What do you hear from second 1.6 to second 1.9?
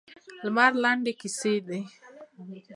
ده.